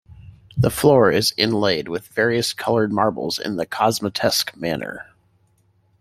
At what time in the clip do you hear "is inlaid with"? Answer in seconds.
1.11-2.07